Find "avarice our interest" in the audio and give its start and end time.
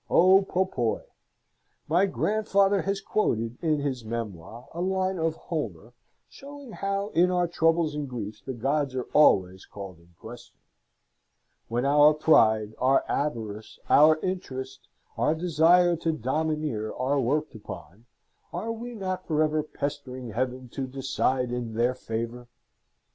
13.07-14.87